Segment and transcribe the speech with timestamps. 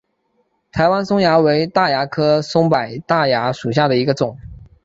[0.71, 4.35] 台湾松蚜为大蚜科松柏大蚜属下的一个种。